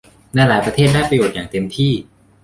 [0.35, 1.91] ในหลายประเทศได้ประโยชน์อย่างเต็มที่